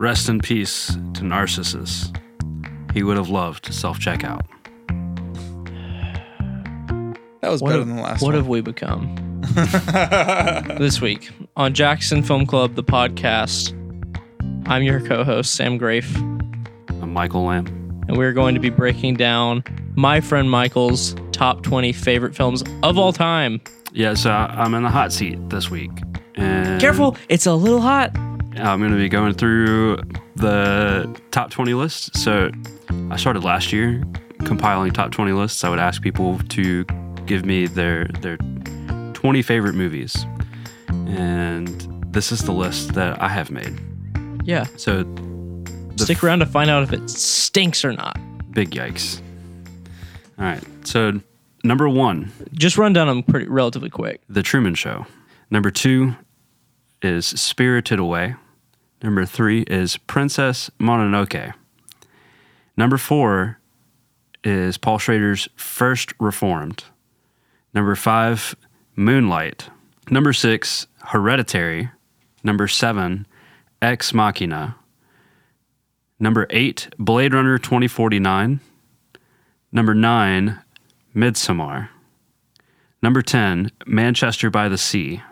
[0.00, 2.10] Rest in peace to Narcissus.
[2.94, 4.44] He would have loved to self check out.
[7.42, 8.34] That was What, better have, than the last what one.
[8.34, 9.16] What have we become?
[10.78, 13.72] this week on Jackson Film Club, the podcast,
[14.66, 17.66] I'm your co host, Sam Grafe, I'm Michael Lamb.
[18.08, 19.62] and we're going to be breaking down
[19.96, 23.60] my friend Michael's top 20 favorite films of all time.
[23.92, 25.90] Yeah, so I- I'm in the hot seat this week.
[26.36, 28.14] And Careful, it's a little hot.
[28.56, 29.96] Uh, I'm going to be going through
[30.36, 32.16] the top 20 list.
[32.16, 32.50] So
[33.10, 34.02] I started last year
[34.44, 35.62] compiling top 20 lists.
[35.64, 36.84] I would ask people to
[37.26, 38.38] give me their their
[39.14, 40.26] 20 favorite movies.
[40.88, 41.68] And
[42.12, 43.78] this is the list that I have made.
[44.44, 44.64] Yeah.
[44.76, 45.04] So
[45.96, 48.18] Stick around to find out if it stinks or not.
[48.52, 49.20] big yikes.
[50.38, 50.62] All right.
[50.84, 51.20] So
[51.62, 54.22] number 1, Just run down them pretty relatively quick.
[54.28, 55.04] The Truman Show.
[55.50, 56.14] Number 2
[57.02, 58.34] is Spirited Away.
[59.02, 61.54] Number 3 is Princess Mononoke.
[62.76, 63.58] Number 4
[64.44, 66.84] is Paul Schrader's First Reformed.
[67.74, 68.54] Number 5
[68.96, 69.70] Moonlight.
[70.10, 71.90] Number 6 Hereditary.
[72.42, 73.26] Number 7
[73.80, 74.76] Ex Machina.
[76.18, 78.60] Number 8 Blade Runner 2049.
[79.72, 80.58] Number 9
[81.14, 81.88] Midsommar.
[83.02, 85.22] Number 10, Manchester by the Sea.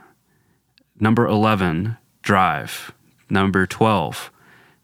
[1.01, 2.93] Number 11, Drive.
[3.31, 4.31] Number 12,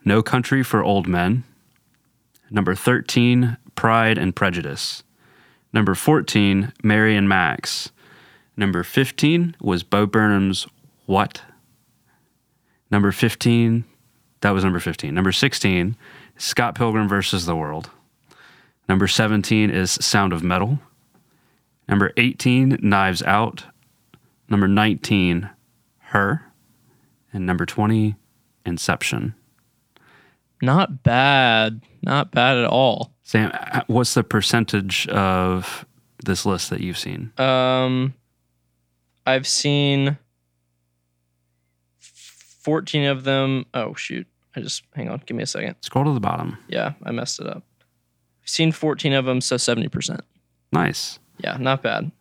[0.04, 1.44] No Country for Old Men.
[2.50, 5.02] Number 13, Pride and Prejudice.
[5.72, 7.90] Number 14, Mary and Max.
[8.56, 10.68] Number 15 was Bo Burnham's
[11.06, 11.42] What?
[12.90, 13.84] Number 15,
[14.40, 15.12] that was number 15.
[15.12, 15.96] Number 16,
[16.36, 17.90] Scott Pilgrim versus the World.
[18.88, 20.78] Number 17 is Sound of Metal.
[21.88, 23.64] Number 18, Knives Out.
[24.48, 25.50] Number 19,
[26.14, 26.42] Her.
[27.32, 28.14] And number 20,
[28.64, 29.34] Inception.
[30.62, 31.82] Not bad.
[32.02, 33.12] Not bad at all.
[33.24, 35.84] Sam, uh, what's the percentage of
[36.24, 37.32] this list that you've seen?
[37.36, 38.14] Um,
[39.26, 40.16] I've seen
[41.98, 43.66] 14 of them.
[43.74, 44.28] Oh, shoot.
[44.54, 45.20] I just, hang on.
[45.26, 45.74] Give me a second.
[45.80, 46.56] Scroll to the bottom.
[46.68, 47.64] Yeah, I messed it up.
[48.40, 50.20] I've seen 14 of them, so 70%.
[50.72, 51.18] Nice.
[51.38, 52.12] Yeah, not bad.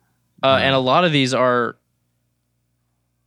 [0.42, 1.76] Uh, and a lot of these are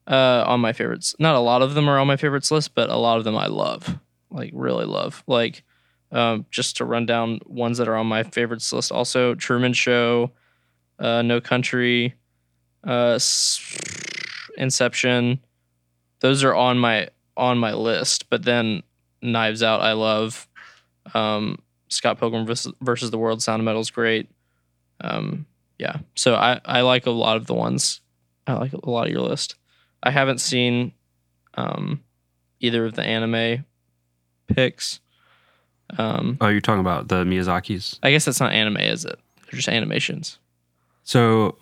[0.08, 1.16] uh, on my favorites.
[1.20, 3.36] Not a lot of them are on my favorites list, but a lot of them
[3.36, 4.00] I love,
[4.32, 5.24] like really love.
[5.28, 5.64] Like
[6.12, 8.92] um, just to run down ones that are on my favorites list.
[8.92, 10.32] Also, Truman Show,
[11.00, 12.16] uh, No Country,
[12.84, 13.20] uh,
[14.58, 15.40] Inception.
[16.22, 18.30] Those are on my on my list.
[18.30, 18.84] But then
[19.22, 20.48] Knives Out, I love.
[21.14, 24.30] Um, Scott Pilgrim versus, the World, Sound of Metal is great.
[25.00, 25.46] Um,
[25.78, 25.98] yeah.
[26.16, 28.02] So I, I like a lot of the ones.
[28.46, 29.56] I like a lot of your list.
[30.04, 30.94] I haven't seen
[31.56, 32.02] um,
[32.60, 33.66] either of the anime
[34.48, 35.00] picks.
[35.98, 38.00] Um, Oh, you're talking about the Miyazaki's.
[38.04, 39.18] I guess that's not anime, is it?
[39.44, 40.38] They're just animations.
[41.04, 41.58] So,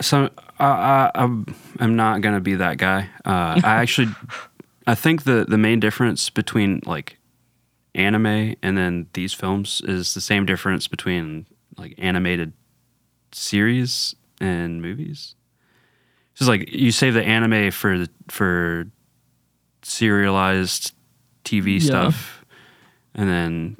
[0.00, 1.46] so I, I, I'm,
[1.80, 3.08] I'm not gonna be that guy.
[3.24, 4.08] Uh, I actually,
[4.86, 7.18] I think the the main difference between like
[7.94, 11.46] anime and then these films is the same difference between
[11.76, 12.52] like animated
[13.32, 15.34] series and movies.
[16.38, 18.86] It's like you save the anime for for
[19.82, 20.92] serialized
[21.44, 21.86] TV Yeah.
[21.86, 22.44] stuff,
[23.14, 23.76] and then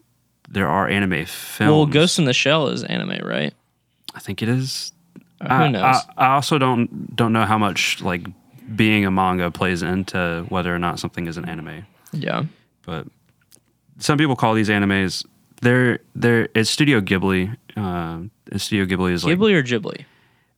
[0.49, 1.71] there are anime films.
[1.71, 3.55] Well, Ghost in the Shell is anime, right?
[4.15, 4.93] I think it is.
[5.41, 5.83] Uh, Who I, knows?
[6.17, 8.27] I, I also don't don't know how much like
[8.77, 11.87] being a manga plays into whether or not something is an anime.
[12.12, 12.45] yeah.
[12.85, 13.07] But
[13.99, 15.25] some people call these animes.
[15.61, 17.57] They're they're it's Studio Ghibli.
[17.77, 18.23] Uh,
[18.59, 20.05] Studio Ghibli is like Ghibli or Ghibli?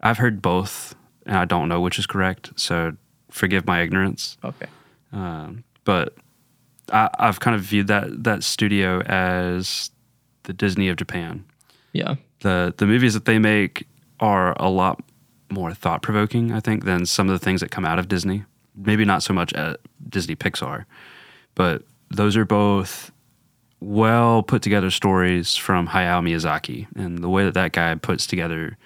[0.00, 0.94] I've heard both,
[1.26, 2.52] and I don't know which is correct.
[2.56, 2.92] So
[3.30, 4.36] forgive my ignorance.
[4.44, 4.66] Okay.
[5.12, 6.14] Um, but
[6.92, 9.90] I, I've kind of viewed that that studio as
[10.44, 11.44] the Disney of Japan.
[11.92, 12.16] Yeah.
[12.40, 13.86] the the movies that they make
[14.20, 15.02] are a lot
[15.50, 18.44] more thought provoking, I think, than some of the things that come out of Disney.
[18.76, 19.78] Maybe not so much at
[20.08, 20.84] Disney Pixar,
[21.54, 23.12] but those are both
[23.80, 28.76] well put together stories from Hayao Miyazaki, and the way that that guy puts together.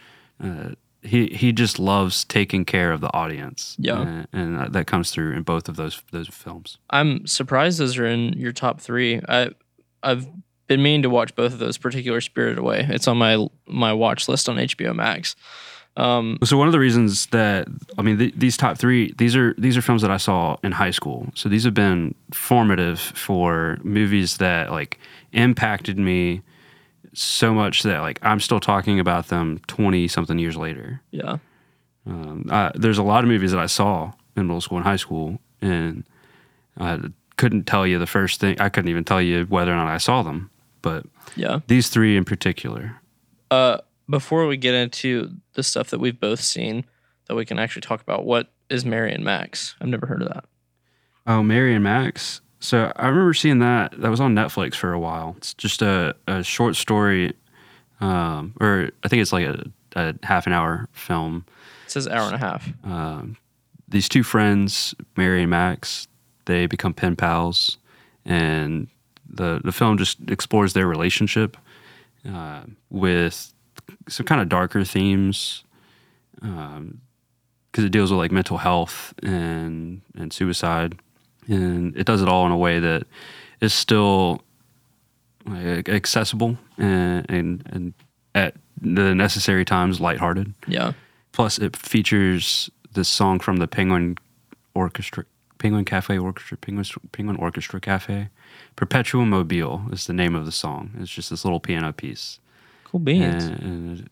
[0.43, 0.71] Uh,
[1.09, 3.77] he, he just loves taking care of the audience.
[3.79, 4.01] Yeah.
[4.33, 6.79] and, and that comes through in both of those those films.
[6.91, 9.21] I'm surprised those are in your top three.
[9.29, 9.51] I
[10.03, 10.27] I've
[10.67, 12.87] been meaning to watch both of those, particular Spirited Away.
[12.89, 15.35] It's on my my watch list on HBO Max.
[15.97, 17.67] Um, So one of the reasons that
[17.99, 20.73] I mean th- these top three these are these are films that I saw in
[20.73, 21.27] high school.
[21.35, 24.99] So these have been formative for movies that like
[25.33, 26.43] impacted me
[27.21, 31.01] so much that like I'm still talking about them twenty something years later.
[31.11, 31.39] yeah,
[32.07, 34.97] Um, I, there's a lot of movies that I saw in middle school and high
[34.97, 36.05] school, and
[36.79, 36.99] I
[37.37, 38.61] couldn't tell you the first thing.
[38.61, 40.51] I couldn't even tell you whether or not I saw them.
[40.83, 41.07] But
[41.37, 41.61] Yeah.
[41.67, 43.01] these three in particular.
[43.51, 43.79] Uh,
[44.09, 46.85] before we get into the stuff that we've both seen
[47.27, 49.75] that we can actually talk about, what is Mary and Max?
[49.81, 50.45] I've never heard of that.
[51.27, 52.41] Oh, Mary and Max.
[52.61, 53.93] So I remember seeing that.
[54.01, 55.35] That was on Netflix for a while.
[55.37, 57.35] It's just a, a short story,
[58.01, 59.65] um, or I think it's like a,
[59.95, 61.45] a half an hour film.
[61.87, 62.69] It says hour and a half.
[62.85, 63.37] Um,
[63.89, 66.09] these two friends, Mary and Max,
[66.47, 67.79] they become pen pals,
[68.25, 68.89] and
[69.29, 71.57] the the film just explores their relationship
[72.29, 73.53] uh, with
[74.09, 75.63] some kind of darker themes,
[76.35, 80.99] because it deals with like mental health and and suicide,
[81.49, 83.07] and it does it all in a way that
[83.61, 84.43] is still
[85.47, 87.95] like, accessible and and, and
[88.35, 90.55] at the necessary times lighthearted.
[90.67, 90.93] Yeah.
[91.33, 94.17] Plus, it features this song from the Penguin
[94.75, 95.25] Orchestra,
[95.59, 98.29] Penguin Cafe Orchestra, Penguin, Penguin Orchestra Cafe.
[98.77, 100.91] Perpetual Mobile is the name of the song.
[101.01, 102.39] It's just this little piano piece.
[102.85, 103.45] Cool beans.
[103.45, 104.11] And, and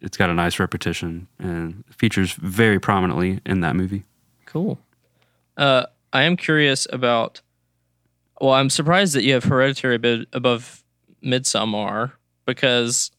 [0.00, 4.04] it's got a nice repetition and features very prominently in that movie.
[4.44, 4.78] Cool.
[5.56, 5.86] Uh,
[6.16, 7.40] I am curious about.
[8.40, 10.82] Well, I'm surprised that you have Hereditary a bit above
[11.24, 12.12] Midsommar
[12.46, 13.10] because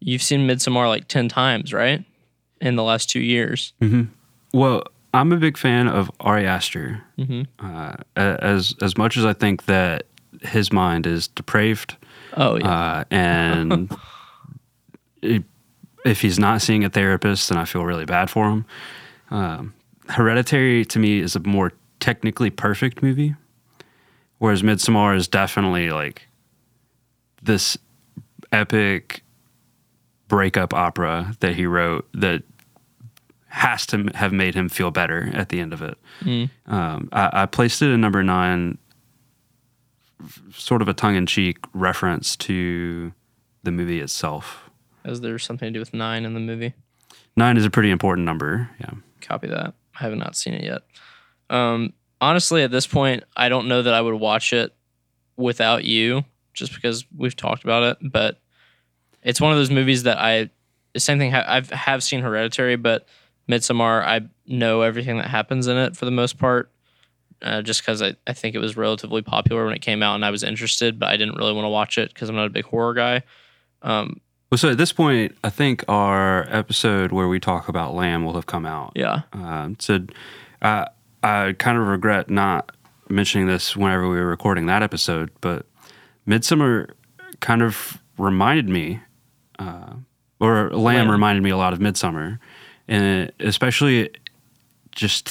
[0.00, 2.04] you've seen Midsommar like ten times, right?
[2.60, 3.72] In the last two years.
[4.52, 4.82] Well,
[5.14, 7.02] I'm a big fan of Ari Aster.
[7.18, 10.04] hmm Uh, as as much as I think that
[10.42, 11.96] his mind is depraved,
[12.36, 12.68] Oh yeah.
[13.00, 13.90] uh, and
[15.22, 15.42] it,
[16.04, 18.64] if he's not seeing a therapist, then I feel really bad for him.
[19.30, 19.72] Um,
[20.08, 23.34] Hereditary to me is a more technically perfect movie,
[24.38, 26.28] whereas Midsommar is definitely like
[27.42, 27.78] this
[28.52, 29.22] epic
[30.28, 32.42] breakup opera that he wrote that
[33.48, 35.96] has to have made him feel better at the end of it.
[36.20, 36.50] Mm.
[36.66, 38.78] Um, I, I placed it in number nine,
[40.52, 43.12] sort of a tongue in cheek reference to
[43.62, 44.68] the movie itself.
[45.04, 46.74] Is there something to do with nine in the movie?
[47.36, 48.70] Nine is a pretty important number.
[48.80, 48.90] Yeah.
[49.20, 49.74] Copy that.
[49.98, 50.82] I have not seen it yet.
[51.50, 54.74] Um, honestly, at this point, I don't know that I would watch it
[55.36, 58.10] without you, just because we've talked about it.
[58.10, 58.40] But
[59.22, 60.50] it's one of those movies that I,
[60.92, 61.34] the same thing.
[61.34, 63.06] I have seen Hereditary, but
[63.48, 66.70] Midsommar, I know everything that happens in it for the most part.
[67.42, 70.24] Uh, just because I, I think it was relatively popular when it came out and
[70.24, 72.50] I was interested, but I didn't really want to watch it because I'm not a
[72.50, 73.24] big horror guy.
[73.82, 78.24] Um, Well, so at this point, I think our episode where we talk about Lamb
[78.24, 78.92] will have come out.
[78.94, 79.22] yeah.
[79.34, 80.06] Um, so
[80.62, 80.88] I,
[81.26, 82.70] I kind of regret not
[83.08, 85.66] mentioning this whenever we were recording that episode, but
[86.26, 86.90] Midsommar
[87.40, 89.00] kind of reminded me,
[89.58, 89.94] uh,
[90.38, 91.10] or Lamb Lamb.
[91.10, 92.38] reminded me a lot of Midsommar,
[92.86, 94.10] and especially
[94.92, 95.26] just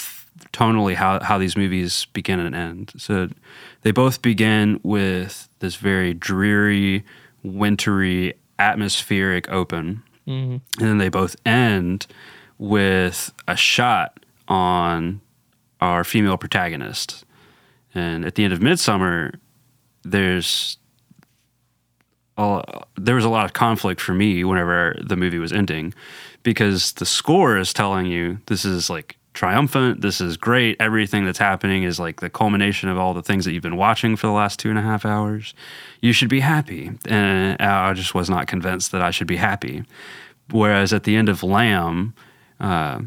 [0.51, 2.91] tonally how, how these movies begin and end.
[2.97, 3.29] So
[3.83, 7.05] they both begin with this very dreary,
[7.43, 12.07] wintry, atmospheric open hmm and then they both end
[12.57, 15.21] with a shot on
[15.81, 17.25] our female protagonist.
[17.93, 19.35] And at the end of Midsommar,
[20.03, 20.77] there's
[22.37, 25.93] a, there was a lot of conflict for me whenever the movie was ending,
[26.43, 31.39] because the score is telling you this is like triumphant, this is great, everything that's
[31.39, 34.33] happening is like the culmination of all the things that you've been watching for the
[34.33, 35.53] last two and a half hours.
[36.01, 39.83] You should be happy, and I just was not convinced that I should be happy.
[40.51, 42.13] Whereas at the end of Lamb,
[42.59, 43.01] uh,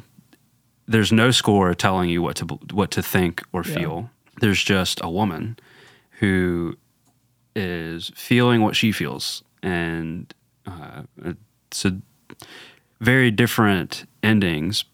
[0.88, 3.74] there's no score telling you what to what to think or Yeah.
[3.74, 4.10] feel.
[4.40, 5.56] There's just a woman
[6.20, 6.76] who
[7.54, 10.32] is feeling what she feels, and
[10.66, 11.02] uh,
[11.70, 11.96] it's a
[13.00, 14.84] very different endings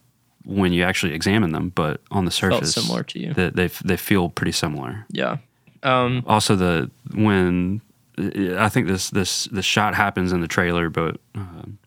[0.45, 1.71] when you actually examine them.
[1.75, 3.33] But on the Felt surface, similar to you.
[3.35, 5.07] They, they they feel pretty similar.
[5.11, 5.39] Yeah.
[5.83, 7.81] Um, Also, the when
[8.19, 11.79] I think this this this shot happens in the trailer, but um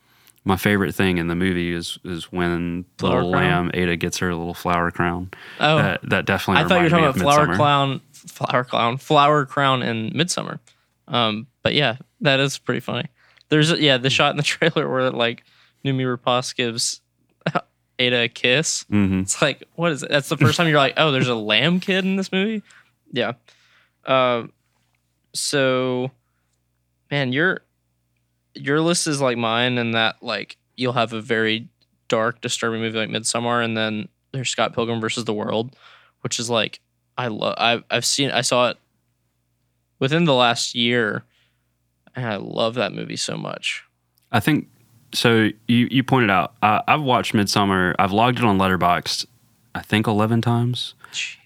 [0.47, 4.33] my favorite thing in the movie is is when the little lamb Ada gets her
[4.33, 5.29] little flower crown.
[5.59, 6.63] oh, That that definitely.
[6.63, 10.59] I thought you were talking about flower clown, flower clown, flower crown in Midsommar.
[11.07, 13.07] Um, but yeah, that is pretty funny.
[13.49, 15.43] There's yeah the shot in the trailer where like
[15.85, 17.01] Noomi Rapace gives
[17.99, 18.85] Ada a kiss.
[18.91, 19.23] Mhm.
[19.23, 20.09] It's like what is it?
[20.09, 22.63] That's the first time you're like, oh, there's a lamb kid in this movie.
[23.11, 23.33] Yeah.
[24.05, 24.53] Um.
[25.33, 26.11] so,
[27.11, 27.61] man, your
[28.59, 31.67] your list is like mine, in that like you'll have a very
[32.07, 35.75] dark, disturbing movie like Midsommar, and then there's Scott Pilgrim versus the World,
[36.21, 36.79] which is like
[37.17, 37.55] I love.
[37.57, 38.31] I've I've seen.
[38.31, 38.77] I saw it
[39.99, 41.23] within the last year,
[42.15, 43.83] and I love that movie so much.
[44.31, 44.67] I think
[45.13, 45.49] so.
[45.67, 47.95] You you pointed out uh, I've watched Midsommar.
[47.97, 49.25] I've logged it on Letterboxd
[49.77, 50.95] I think eleven times.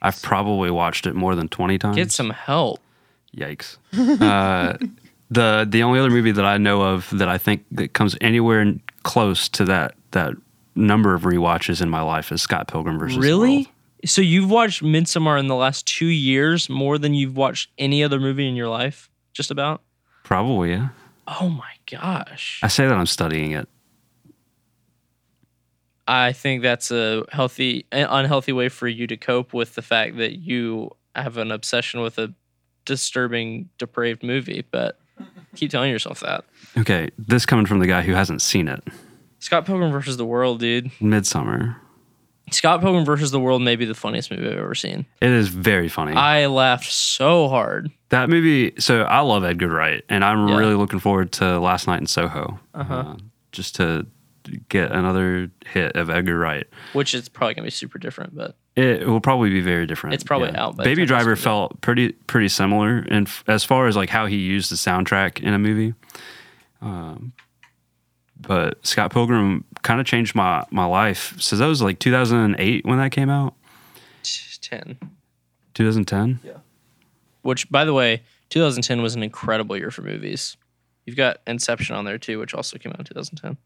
[0.02, 1.98] I've probably watched it more than twenty times.
[1.98, 2.80] Get some help.
[3.36, 3.78] Yikes.
[4.22, 4.78] uh,
[5.32, 8.74] the the only other movie that I know of that I think that comes anywhere
[9.04, 10.34] close to that that
[10.76, 13.56] number of rewatches in my life is Scott Pilgrim versus the Really?
[13.56, 13.68] World.
[14.06, 18.20] So you've watched Midsommar in the last two years more than you've watched any other
[18.20, 19.10] movie in your life?
[19.34, 19.82] Just about?
[20.24, 20.90] Probably, yeah.
[21.28, 22.60] Oh my gosh.
[22.64, 23.70] I say that I'm studying it.
[26.08, 30.40] I think that's a healthy, unhealthy way for you to cope with the fact that
[30.40, 32.34] you have an obsession with a
[32.86, 34.66] disturbing, depraved movie.
[34.72, 35.00] But
[35.56, 36.44] keep telling yourself that.
[36.78, 38.84] Okay, this coming from the guy who hasn't seen it.
[39.40, 40.92] Scott Pilgrim versus the World, dude.
[41.02, 41.76] Midsommar.
[42.52, 45.06] Scott Pilgrim versus the World may be the funniest movie I've ever seen.
[45.22, 46.14] It is very funny.
[46.14, 47.92] I laughed so hard.
[48.10, 48.74] that movie.
[48.78, 50.58] So I love Edgar Wright, and I'm Yeah.
[50.58, 52.94] really looking forward to Last Night in Soho, Uh-huh.
[52.94, 53.16] uh,
[53.54, 54.06] just to
[54.70, 56.68] get another hit of Edgar Wright.
[56.94, 60.14] Which is probably gonna be super different, but It will probably be very different.
[60.14, 61.44] It's probably out by Baby Driver comes out.
[61.44, 65.40] felt pretty pretty similar, and f- as far as like how he used the soundtrack
[65.42, 65.94] in a movie.
[66.82, 67.34] Um,
[68.40, 71.36] but Scott Pilgrim kind of changed my my life.
[71.40, 73.54] So that was like 2008 when that came out.
[74.62, 74.98] ten.
[75.74, 76.40] 2010.
[76.44, 76.52] Yeah.
[77.44, 80.58] Which, by the way, 2010 was an incredible year for movies.
[81.06, 83.58] You've got Inception on there too, which also came out in 2010.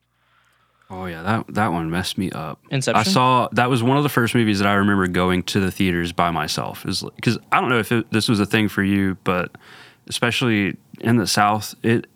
[0.89, 2.59] Oh yeah, that that one messed me up.
[2.69, 2.99] Inception.
[2.99, 5.71] I saw that was one of the first movies that I remember going to the
[5.71, 6.85] theaters by myself.
[6.85, 9.51] Is because I don't know if it, this was a thing for you, but
[10.07, 12.07] especially in the South, it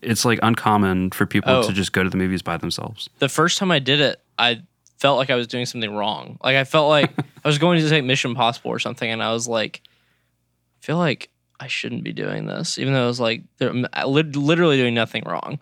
[0.00, 1.62] it's like uncommon for people Oh.
[1.66, 3.08] to just go to the movies by themselves.
[3.20, 4.62] the first time I did it, I
[4.98, 6.38] felt like I was doing something wrong.
[6.44, 7.10] Like I felt like
[7.44, 9.80] I was going to take Mission Impossible or something, and I was like,
[10.82, 13.86] I feel like I shouldn't be doing this, even though I was like, they're I'm
[14.06, 15.58] lit- literally doing nothing wrong.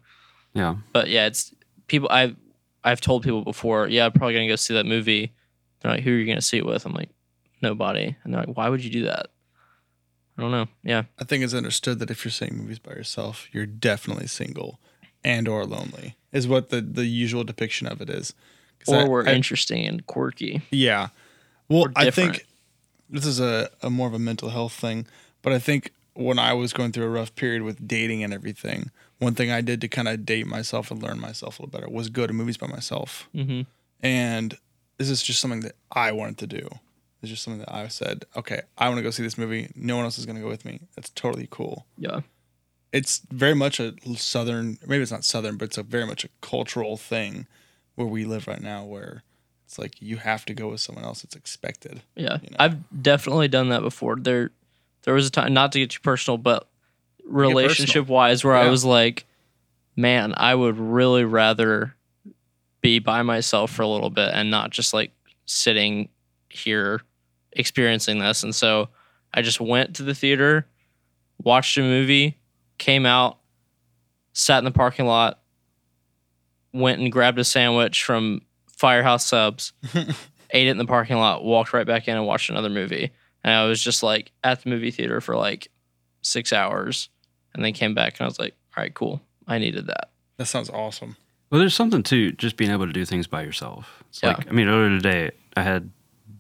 [0.55, 1.55] Yeah, But yeah, it's
[1.87, 2.09] people.
[2.11, 2.37] I've
[2.85, 5.33] I've told people before, yeah, I'm probably gonna go see that movie.
[5.81, 6.85] They're like, who are you gonna see it with?
[6.87, 7.11] I'm like,
[7.61, 8.17] nobody.
[8.25, 9.27] And they're like, why would you do that?
[10.39, 10.67] I don't know.
[10.83, 14.81] Yeah, I think it's understood that if you're seeing movies by yourself, you're definitely single
[15.23, 16.17] and or lonely.
[16.33, 18.33] Is what the the usual depiction of it is.
[18.89, 20.63] or I- we're I- interesting and quirky.
[20.71, 21.09] Yeah.
[21.69, 22.47] Well, I think
[23.09, 25.07] this is a, a more of a mental health thing,
[25.43, 28.91] but I think when I was going through a rough period with dating and everything,
[29.23, 31.89] one thing I did to kind of date myself and learn myself a little better
[31.89, 33.29] was go to movies by myself.
[33.33, 33.63] hmm
[34.03, 34.59] And
[34.99, 36.69] this is just something that I wanted to do.
[37.23, 39.71] It's just something that I said, okay, I want to go see this movie.
[39.77, 40.81] No one else is going to go with me.
[40.97, 41.87] That's totally cool.
[41.97, 42.21] Yeah.
[42.93, 46.29] It's very much a southern, maybe it's not southern, but it's a very much a
[46.41, 47.47] cultural thing
[47.95, 49.23] where we live right now, where
[49.65, 51.23] it's like you have to go with someone else.
[51.23, 52.03] It's expected.
[52.17, 52.57] Yeah, you know?
[52.59, 54.17] I've definitely done that before.
[54.17, 54.51] There,
[55.05, 56.69] there was a time not to get too personal, but
[57.25, 59.27] relationship wise, where I was like,
[59.97, 61.95] man, I would really rather
[62.81, 65.13] be by myself for a little bit and not just like
[65.47, 66.09] sitting
[66.49, 67.01] here
[67.53, 68.43] experiencing this.
[68.43, 68.89] And so
[69.33, 70.67] I just went to the theater,
[71.43, 72.39] watched a movie,
[72.79, 73.39] came out,
[74.33, 75.41] sat in the parking lot,
[76.73, 81.73] went and grabbed a sandwich from Firehouse Subs, ate it in the parking lot, walked
[81.73, 83.13] right back in and watched another movie.
[83.45, 85.69] And I was just like at the movie theater for like
[86.23, 87.09] six hours
[87.55, 89.21] and then came back and I was like, all right, cool.
[89.47, 90.11] I needed that.
[90.39, 91.17] That sounds awesome.
[91.51, 94.03] well, there's something to just being able to do things by yourself.
[94.09, 94.29] It's Yeah.
[94.35, 95.91] like I mean, earlier today I had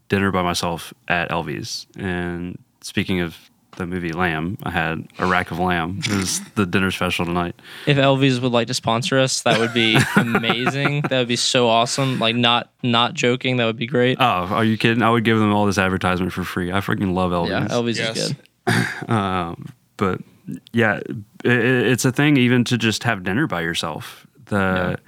[0.08, 3.36] dinner by myself at Elvies, and speaking of
[3.76, 6.00] the movie Lamb, I had a rack of lamb.
[6.04, 7.54] It was the dinner special tonight.
[7.86, 11.02] If Elvies would like to sponsor us, that would be amazing.
[11.02, 12.18] that would be so awesome.
[12.18, 14.18] Like not not joking, that would be great.
[14.20, 15.02] Oh, are you kidding?
[15.02, 16.70] I would give them all this advertisement for free.
[16.72, 17.48] I freaking love Elvies.
[17.48, 18.16] yeah, Elvies Yes.
[18.16, 18.36] is good.
[19.10, 20.20] Um, but
[20.72, 21.00] yeah,
[21.44, 24.26] it, it's a thing even to just have dinner by yourself.
[24.46, 24.98] The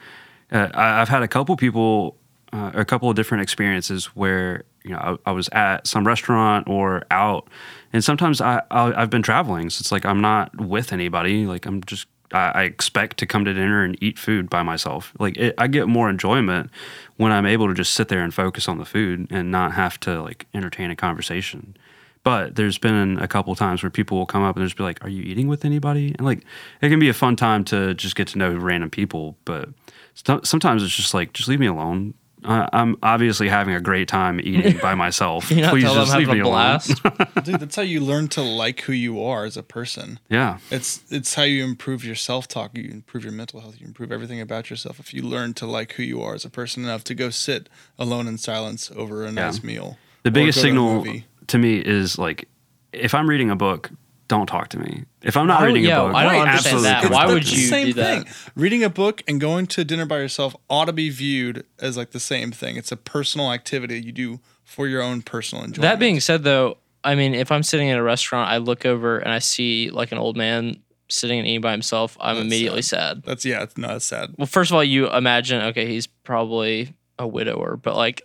[0.52, 2.16] uh, I, I've had a couple people,
[2.52, 6.68] uh, a couple of different experiences where you know I, I was at some restaurant
[6.68, 7.48] or out,
[7.92, 11.46] and sometimes I, I I've been traveling, so it's like I'm not with anybody.
[11.46, 15.12] Like I'm just I, I expect to come to dinner and eat food by myself.
[15.18, 16.70] Like it, I get more enjoyment
[17.16, 19.98] when I'm able to just sit there and focus on the food and not have
[20.00, 21.76] to like entertain a conversation.
[22.24, 25.04] But there's been a couple times where people will come up and just be like,
[25.04, 26.42] "Are you eating with anybody?" And like,
[26.82, 29.36] it can be a fun time to just get to know random people.
[29.44, 29.68] But
[30.14, 32.14] st- sometimes it's just like, just leave me alone.
[32.42, 35.50] I I'm obviously having a great time eating by myself.
[35.54, 37.00] You not Please tell them just leave having me a blast?
[37.04, 37.28] alone.
[37.44, 40.18] Dude, that's how you learn to like who you are as a person.
[40.30, 43.86] yeah, It's it's how you improve your self talk, you improve your mental health, you
[43.86, 46.84] improve everything about yourself if you learn to like who you are as a person
[46.84, 49.96] enough to go sit alone in silence over a nice meal.
[50.22, 51.26] the Or biggest go to a signal movie.
[51.48, 52.48] To me is like,
[52.92, 53.90] if I'm reading a book,
[54.28, 55.04] don't talk to me.
[55.22, 57.10] If I'm not would- reading yeah, a book, I don't understand absolutely that.
[57.12, 58.24] Why talk would to the you same do that?
[58.24, 58.34] thing.
[58.56, 62.10] Reading a book and going to dinner by yourself ought to be viewed as like
[62.12, 62.76] the same thing.
[62.76, 65.82] It's a personal activity you do for your own personal enjoyment.
[65.82, 69.18] That being said, though, I mean, if I'm sitting in a restaurant, I look over
[69.18, 70.76] and I see like an old man
[71.10, 73.22] sitting and eating by himself, I'm That's immediately sad.
[73.24, 74.34] that's yeah, it's, no, that's sad.
[74.38, 78.22] Well, first of all, you imagine, okay, he's probably a widower, but like,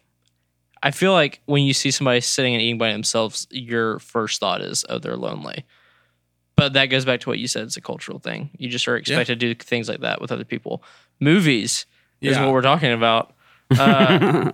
[0.81, 4.62] I feel like when you see somebody sitting and eating by themselves, your first thought
[4.62, 5.65] is, oh, they're lonely.
[6.55, 7.63] But that goes back to what you said.
[7.63, 8.50] It's a cultural thing.
[8.57, 10.83] You just are expected to do things like that with other people.
[11.19, 11.86] Movies
[12.21, 13.33] is what we're talking about.
[13.71, 14.51] Uh,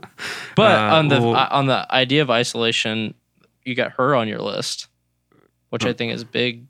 [0.57, 3.13] but Uh, on the well- uh, on the idea of isolation,
[3.63, 4.87] you got her on your list,
[5.69, 5.93] which I Oh.
[5.93, 6.65] think is big,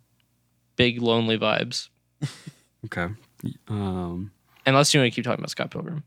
[0.75, 1.89] big lonely vibes.
[2.85, 3.07] okay.
[3.67, 4.29] Um,
[4.63, 6.03] Unless you want to keep talking about Scott Pilgrim.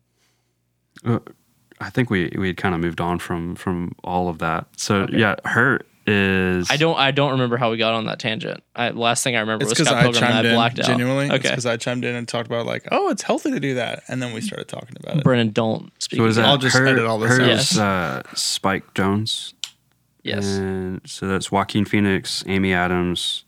[1.81, 4.67] I think we we had kind of moved on from from all of that.
[4.77, 5.19] So Okay.
[5.19, 8.63] yeah, her is I don't I don't remember how we got on that tangent.
[8.75, 10.57] I, last thing I remember It's was because Scott I Pilgrim and chimed I in
[10.59, 10.75] out.
[10.75, 11.27] genuinely.
[11.27, 11.51] Okay.
[11.51, 14.23] because I chimed in and talked about like, oh, it's healthy to do that, and
[14.23, 15.25] then we started talking about it.
[15.25, 16.19] Brennan, don't speak.
[16.19, 17.49] So is that I'll just her, edit all this her out.
[17.51, 19.53] is, uh, Spike Jonze.
[20.23, 20.47] Yes.
[20.47, 23.45] And so that's Joaquin Phoenix, Amy Adams.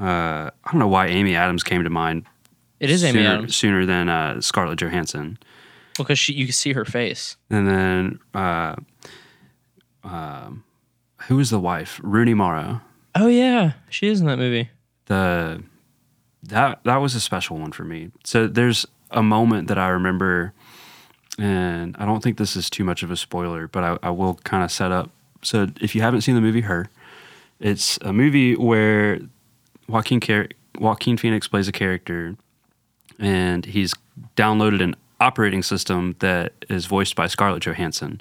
[0.00, 2.24] Uh, I don't know why Amy Adams came to mind.
[2.78, 5.38] It is Amy sooner, Adams sooner than uh, Scarlett Johansson.
[6.04, 7.36] Because she you can see her face.
[7.50, 8.76] And then uh,
[10.04, 10.64] um,
[11.22, 12.00] who was the wife?
[12.02, 12.82] Rooney Mara.
[13.14, 14.70] Oh yeah, she is in that movie.
[15.06, 15.62] The
[16.44, 18.10] that that was a special one for me.
[18.24, 20.52] So there's a moment that I remember,
[21.38, 24.34] and I don't think this is too much of a spoiler, but I, I will
[24.44, 25.10] kind of set up.
[25.42, 26.88] So if you haven't seen the movie Her,
[27.60, 29.20] it's a movie where
[29.88, 32.36] Joaquin Car- Joaquin Phoenix plays a character,
[33.18, 33.94] and he's
[34.36, 38.20] downloaded an operating system that is voiced by Scarlett Johansson,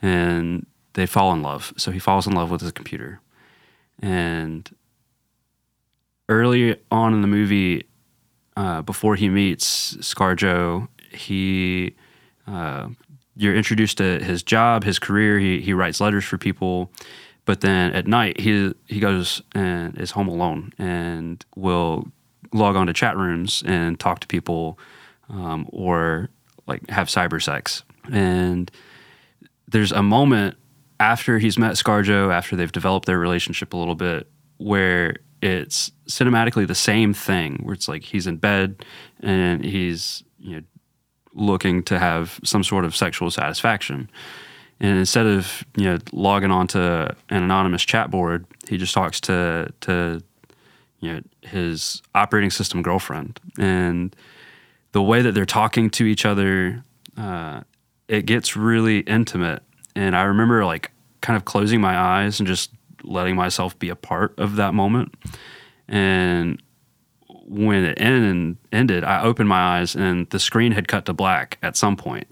[0.00, 1.72] and they fall in love.
[1.76, 3.20] So he falls in love with his computer,
[4.00, 4.68] and
[6.28, 7.86] early on in the movie,
[8.56, 11.94] uh, before he meets ScarJo, he
[12.46, 12.88] uh,
[13.36, 15.38] you're introduced to his job, his career.
[15.38, 16.90] He he writes letters for people,
[17.44, 22.08] but then at night he he goes and is home alone and will
[22.52, 24.78] log on to chat rooms and talk to people,
[25.28, 26.30] um, or
[26.66, 27.84] like have cyber sex.
[28.12, 28.70] And
[29.68, 30.56] there's a moment
[31.00, 36.66] after he's met ScarJo, after they've developed their relationship a little bit, where it's cinematically
[36.66, 38.84] the same thing, where it's like he's in bed
[39.20, 40.62] and he's you know
[41.34, 44.10] looking to have some sort of sexual satisfaction.
[44.80, 49.72] And instead of you know logging onto an anonymous chat board, he just talks to
[49.82, 50.22] to
[51.00, 54.14] you know his operating system girlfriend, and
[54.96, 56.82] the way that they're talking to each other,
[57.18, 57.60] uh,
[58.08, 59.62] it gets really intimate.
[59.94, 62.70] And I remember like kind of closing my eyes and just
[63.02, 65.14] letting myself be a part of that moment.
[65.86, 66.62] And
[67.28, 71.58] when it end, ended, I opened my eyes and the screen had cut to black
[71.62, 72.26] at some point.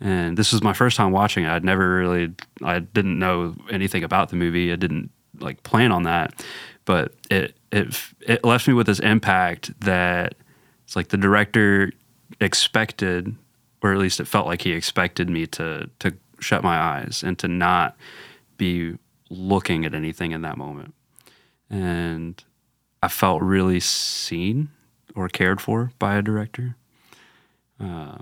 [0.00, 1.50] And this was my first time watching it.
[1.50, 4.72] I'd never really, I didn't know anything about the movie.
[4.72, 6.42] I didn't like plan on that,
[6.86, 7.94] but it it
[8.26, 10.36] it left me with this impact that
[10.92, 11.90] it's like the director
[12.38, 13.34] expected,
[13.80, 17.38] or at least it felt like he expected me to to shut my eyes and
[17.38, 17.96] to not
[18.58, 18.98] be
[19.30, 20.92] looking at anything in that moment.
[21.70, 22.44] And
[23.02, 24.68] I felt really seen
[25.16, 26.76] or cared for by a director.
[27.80, 28.18] Uh,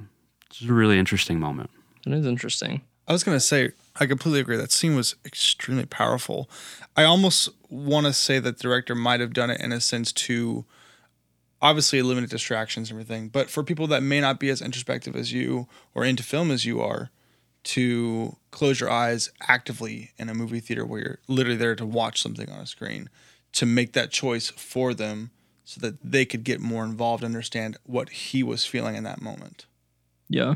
[0.48, 1.70] it's a really interesting moment.
[2.06, 2.82] It is interesting.
[3.08, 4.56] I was gonna say I completely agree.
[4.56, 6.48] That scene was extremely powerful.
[6.96, 10.12] I almost want to say that the director might have done it in a sense
[10.12, 10.64] to
[11.62, 15.32] obviously eliminate distractions and everything, but for people that may not be as introspective as
[15.32, 17.10] you or into film as you are,
[17.62, 22.22] to close your eyes actively in a movie theater where you're literally there to watch
[22.22, 23.10] something on a screen,
[23.52, 25.30] to make that choice for them
[25.64, 29.66] so that they could get more involved, understand what he was feeling in that moment.
[30.28, 30.54] Yeah.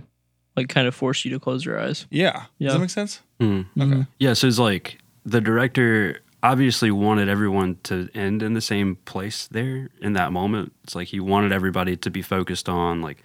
[0.56, 2.06] Like kind of force you to close your eyes.
[2.10, 2.44] Yeah.
[2.58, 2.68] Yeah.
[2.68, 3.20] Does that make sense?
[3.38, 3.66] Mm.
[3.78, 4.06] Okay.
[4.18, 9.48] Yeah, so it's like the director obviously wanted everyone to end in the same place
[9.48, 10.72] there in that moment.
[10.84, 13.22] It's like he wanted everybody to be focused on like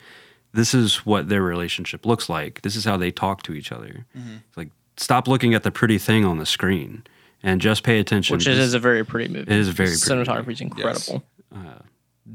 [0.54, 2.62] this is what their relationship looks like.
[2.62, 4.06] This is how they talk to each other.
[4.18, 4.38] Mm-hmm.
[4.48, 7.04] It's like stop looking at the pretty thing on the screen
[7.44, 8.38] and just pay attention.
[8.38, 9.52] Which it This- is a very pretty movie.
[9.52, 11.24] It is a very The pretty cinematography is incredible.
[11.54, 11.80] Uh,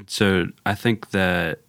[0.07, 1.61] so I think that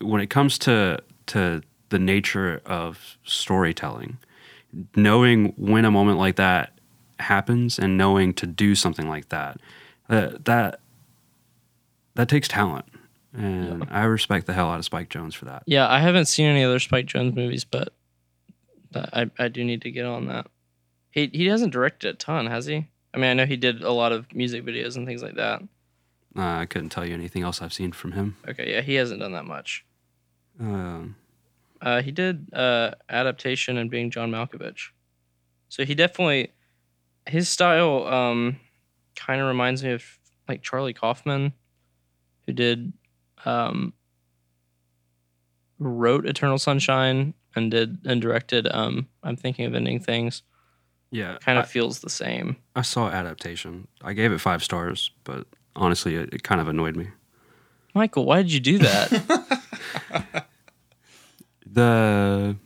[0.00, 4.18] when it comes to to the nature of storytelling,
[4.94, 6.78] knowing when a moment like that
[7.20, 9.60] happens and knowing to do something like that,
[10.08, 10.80] uh, that
[12.14, 12.86] that takes talent,
[13.32, 15.62] and I respect the hell out of Spike Jonze for that.
[15.66, 17.92] Yeah, I haven't seen any other Spike Jonze movies, but
[18.94, 20.46] I I do need to get on that.
[21.10, 22.88] He he hasn't directed a ton, has he?
[23.14, 25.62] I mean, I know he did a lot of music videos and things like that.
[26.36, 28.36] Uh, I couldn't tell you anything else I've seen from him.
[28.48, 29.84] Okay, yeah, he hasn't done that much.
[30.60, 31.16] Um,
[31.80, 34.90] Uh, he did uh, adaptation and being John Malkovich.
[35.70, 36.52] So he definitely
[37.30, 38.58] his style um
[39.16, 40.04] kind of reminds me of
[40.48, 41.52] like Charlie Kaufman,
[42.46, 42.92] who did
[43.44, 43.92] um
[45.78, 50.42] wrote Eternal Sunshine and did and directed um I'm thinking of ending things.
[51.12, 52.56] Yeah, Kind of feels the same.
[52.76, 53.88] I saw adaptation.
[54.00, 57.08] I gave it five stars, but honestly, it, it kind of annoyed me.
[57.94, 60.46] Michael, why did you do that?
[61.72, 62.56] The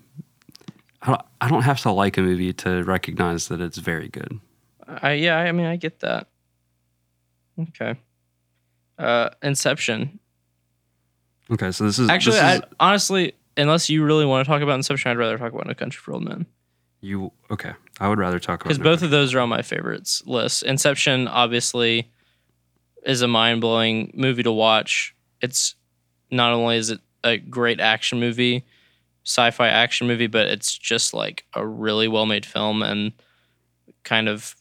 [1.07, 4.41] I don't have to like a movie to recognize that it's very good.
[4.89, 6.29] I yeah, I mean I get that.
[7.61, 7.97] Okay.
[8.99, 10.19] Uh Inception.
[11.51, 14.63] Okay, so this is Actually, this is, I, honestly, unless you really want to talk
[14.63, 16.47] about Inception, I'd rather talk about No Country for Old Men
[17.05, 17.73] you okay.
[18.01, 20.63] I would rather talk about because No both of those are on my favorites list.
[20.63, 22.11] Inception obviously
[23.05, 25.15] is a mind blowing movie to watch.
[25.41, 25.75] It's
[26.31, 28.65] not only is it a great action movie,
[29.25, 33.13] sci-fi action movie, but it's just like a really well made film and
[34.03, 34.57] kind of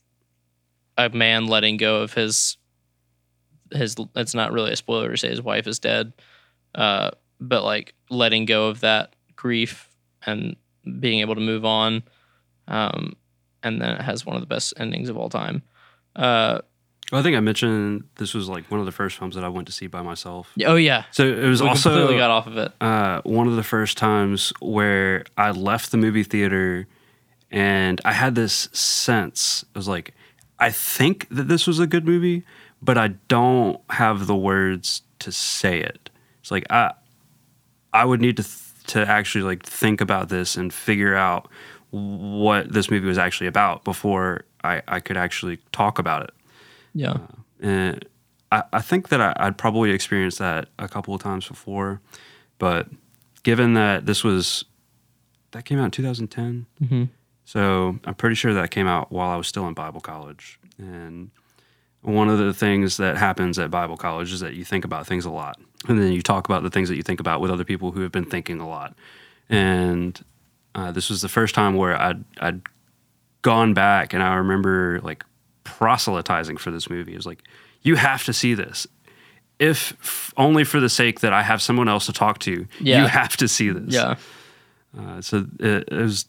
[0.97, 2.58] a man letting go of his
[3.71, 3.95] his.
[4.15, 6.13] It's not really a spoiler to say his wife is dead,
[6.75, 9.89] uh, but like letting go of that grief
[10.25, 10.56] and
[10.99, 12.03] being able to move on.
[12.67, 13.15] Um,
[13.63, 15.63] and then it has one of the best endings of all time.
[16.15, 16.60] Uh,
[17.12, 19.49] Well, I think I mentioned this was like one of the first films that I
[19.49, 20.51] went to see by myself.
[20.65, 22.71] oh yeah, So it was we also completely got off of it.
[22.82, 26.88] uh, one of the first times where I left the movie theater
[27.51, 29.63] and I had this sense.
[29.73, 30.13] It was like,
[30.63, 32.43] I think that this was a good movie,
[32.82, 36.10] but I don't have the words to say it.
[36.41, 36.93] It's like I,
[37.91, 41.49] I would need to th- to actually like think about this and figure out
[41.91, 46.32] what this movie was actually about before I, I could actually talk about it.
[46.93, 47.17] Yeah,
[47.60, 48.06] And
[48.52, 52.02] I, I think that I, I'd probably experienced that a couple of times before,
[52.58, 52.88] but
[53.43, 54.65] given that this was
[55.52, 57.10] that came out in 2010, Mhm.
[57.45, 60.60] So I'm pretty sure that came out while I was still in Bible college.
[60.77, 61.29] And
[62.01, 65.25] one of the things that happens at Bible college is that you think about things
[65.25, 67.63] a lot, and then you talk about the things that you think about with other
[67.65, 68.95] people who have been thinking a lot.
[69.49, 70.19] And
[70.75, 72.62] uh, this was the first time where I'd I'd
[73.41, 75.23] gone back, and I remember like
[75.63, 77.13] proselytizing for this movie.
[77.13, 77.43] It was like,
[77.82, 78.88] you have to see this.
[79.60, 83.01] If f- only for the sake that I have someone else to talk to, Yeah.
[83.03, 83.93] you have to see this.
[83.93, 84.15] yeah,
[84.97, 86.25] Uh, so it, it was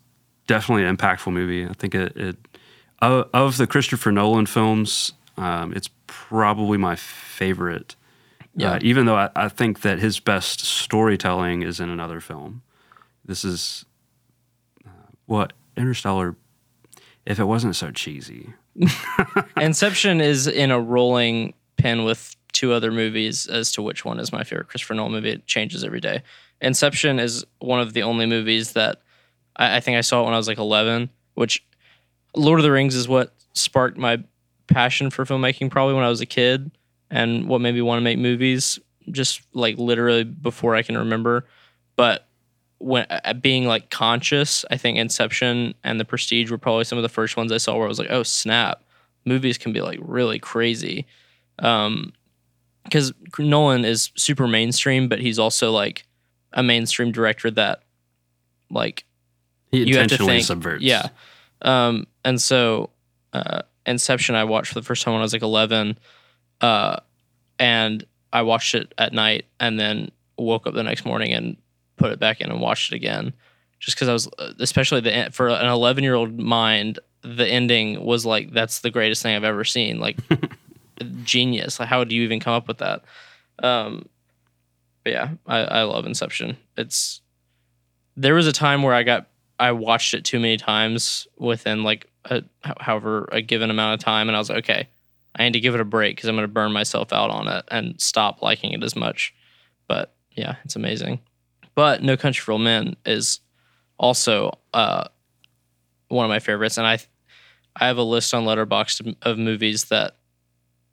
[0.47, 1.67] definitely an impactful movie.
[1.67, 2.37] I think it, it
[3.01, 7.97] of, of the Christopher Nolan films, um, it's probably my favorite.
[8.57, 8.73] Yeah.
[8.73, 12.63] Uh, even though I, I think that his best storytelling is in another film.
[13.25, 13.85] This is
[14.87, 14.91] uh,
[15.27, 16.37] what Interstellar.
[17.27, 18.53] If it wasn't so cheesy,
[19.61, 24.33] Inception is in a rolling pin with two other movies as to which one is
[24.33, 25.31] my favorite Christopher Nolan movie.
[25.31, 26.23] It changes every day.
[26.61, 29.01] Inception is one of the only movies that
[29.57, 31.65] I, I think I saw it when I was like 11, which
[32.37, 34.23] Lord of the Rings is what sparked my
[34.67, 36.71] passion for filmmaking probably when I was a kid
[37.11, 38.79] and what made me want to make movies
[39.11, 41.47] just like literally before I can remember.
[41.97, 42.27] But
[42.79, 47.03] when uh, being like conscious, I think Inception and The Prestige were probably some of
[47.03, 48.83] the first ones I saw where I was like, oh snap,
[49.25, 51.07] movies can be like really crazy.
[51.59, 52.13] Um,
[52.85, 56.07] because Nolan is super mainstream, but he's also like
[56.53, 57.83] a mainstream director that
[58.71, 59.05] like
[59.75, 60.83] he you have to intentionally think, subverts.
[60.83, 61.09] yeah.
[61.63, 62.91] Um, and so
[63.33, 65.99] uh, Inception, I watched for the first time when I was like 11,
[66.61, 66.97] uh,
[67.59, 71.57] and I watched it at night, and then woke up the next morning and
[71.97, 73.33] put it back in and watched it again,
[73.79, 78.27] just because I was, especially the for an 11 year old mind, the ending was
[78.27, 80.17] like that's the greatest thing I've ever seen, like
[81.25, 81.79] genius.
[81.79, 83.05] Like, how do you even come up with that?
[83.63, 84.09] Um,
[85.03, 86.57] but yeah, I, I love Inception.
[86.77, 87.21] It's
[88.17, 89.27] there was a time where I got
[89.59, 94.29] I watched it too many times within like a, however a given amount of time,
[94.29, 94.89] and I was like, okay,
[95.37, 97.49] I need to give it a break because I'm going to burn myself out on
[97.49, 99.35] it and stop liking it as much.
[99.89, 101.21] But yeah, it's amazing.
[101.75, 103.41] But No Country for Old Men is
[103.99, 105.05] also uh,
[106.09, 106.99] one of my favorites, and I
[107.77, 110.17] I have a list on Letterboxd of movies that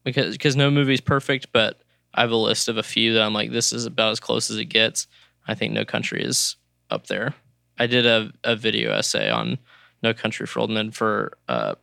[0.03, 1.81] because because no movie's perfect, but
[2.13, 4.49] I have a list of a few that I'm like, this is about as close
[4.49, 5.07] as it gets.
[5.47, 6.55] I think No Country is
[6.89, 7.35] up there.
[7.81, 9.57] I did a, a video essay on
[10.03, 11.75] No Country for Old Men for a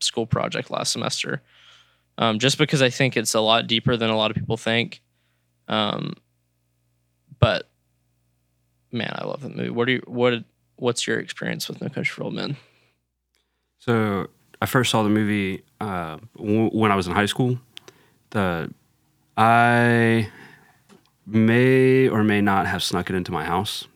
[0.00, 1.42] school project last semester,
[2.18, 5.00] um, just because I think it's a lot deeper than a lot of people think.
[5.68, 6.14] Um,
[7.38, 7.68] but
[8.90, 9.70] man, I love the movie.
[9.70, 10.42] What do you what
[10.74, 12.56] What's your experience with No Country for Old Men?
[13.78, 14.26] So
[14.60, 17.60] I first saw the movie uh, w- when I was in high school.
[18.30, 18.72] The
[19.36, 20.30] I
[21.26, 23.86] may or may not have snuck it into my house.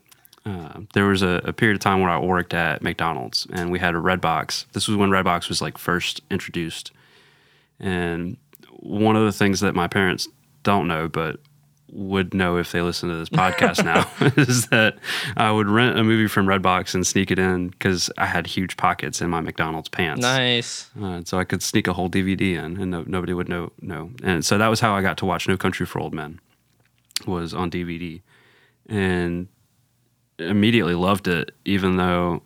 [0.45, 3.79] Uh, there was a, a period of time where I worked at McDonald's and we
[3.79, 4.67] had a Redbox.
[4.73, 6.91] This was when Redbox was like first introduced.
[7.79, 8.37] And
[8.71, 10.29] one of the things that my parents
[10.65, 11.39] don't know, but
[11.93, 14.97] would know if they listen to this podcast now, is that
[15.37, 18.77] I would rent a movie from Redbox and sneak it in because I had huge
[18.77, 20.23] pockets in my McDonald's pants.
[20.23, 20.91] Nice.
[21.01, 23.73] Uh, so I could sneak a whole DVD in, and no, nobody would know.
[23.81, 26.41] No, and so that was how I got to watch No Country for Old Men.
[27.27, 28.23] Was on DVD,
[28.89, 29.47] and
[30.43, 32.43] immediately loved it, even though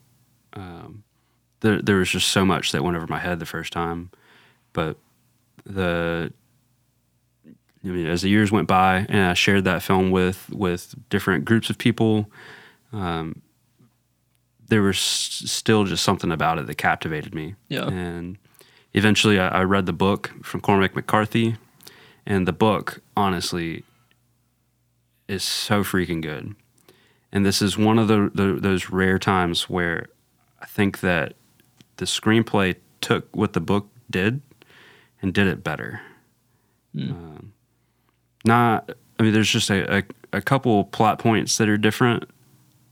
[0.52, 1.04] um,
[1.60, 4.10] there there was just so much that went over my head the first time.
[4.72, 4.98] But
[5.64, 6.32] the
[7.84, 11.44] I mean, as the years went by, and I shared that film with with different
[11.44, 12.30] groups of people,
[12.92, 13.42] um,
[14.68, 17.54] there was still just something about it that captivated me.
[17.68, 17.86] Yeah.
[17.86, 18.38] And
[18.92, 21.56] eventually, I, I read the book from Cormac McCarthy,
[22.26, 23.84] and the book, honestly,
[25.28, 26.56] is so freaking good.
[27.32, 30.06] And this is one of the, the those rare times where
[30.60, 31.34] I think that
[31.96, 34.40] the screenplay took what the book did
[35.20, 36.00] and did it better.
[36.98, 37.52] Um,
[38.44, 42.24] not, I mean, there's just a, a, a couple plot points that are different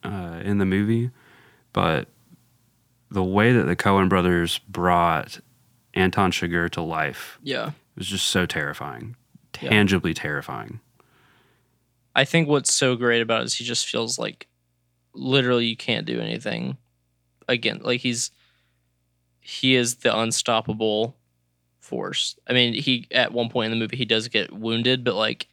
[0.02, 1.10] uh, in the movie,
[1.72, 2.08] but
[3.10, 5.40] the way that the Coen brothers brought
[5.94, 7.70] Anton Chigurh to life Yeah.
[7.96, 9.16] was just so terrifying,
[9.62, 9.70] Yeah.
[9.70, 10.80] tangibly terrifying.
[12.14, 14.46] I think what's so great about it is he just feels like
[15.14, 16.76] literally you can't do anything
[17.48, 17.80] again.
[17.82, 18.30] Like he's
[19.40, 21.16] he is the unstoppable
[21.80, 22.36] force.
[22.48, 25.48] I mean, he at one point in the movie he does get wounded, but like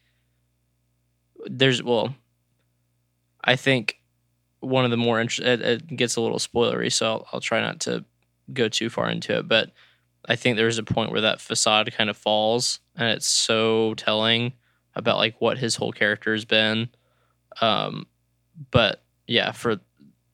[1.45, 2.15] there's well,
[3.43, 3.99] I think
[4.59, 5.47] one of the more interesting.
[5.47, 8.05] it, it gets a little spoilery, so I'll, I'll try not to
[8.53, 9.47] go too far into it.
[9.47, 9.71] But
[10.27, 14.53] I think there's a point where that facade kind of falls, and it's so telling
[14.95, 16.89] about like what his whole character has been.
[17.61, 18.07] Um,
[18.71, 19.79] but yeah, for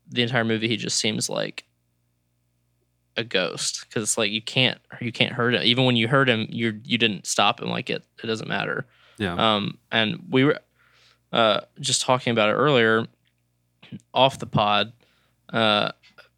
[0.09, 1.65] the entire movie, he just seems like
[3.15, 5.61] a ghost because it's like you can't you can't hurt him.
[5.63, 7.69] Even when you hurt him, you you didn't stop him.
[7.69, 8.85] Like it it doesn't matter.
[9.17, 9.55] Yeah.
[9.55, 10.59] Um, and we were
[11.31, 13.07] uh, just talking about it earlier
[14.13, 14.93] off the pod.
[15.51, 15.91] Uh,